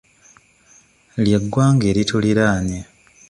[1.23, 2.79] Ly'eggwanga erituliraanye.